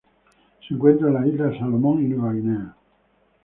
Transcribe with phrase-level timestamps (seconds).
[0.67, 2.75] Se encuentra en las Islas Salomón y Nueva Guinea.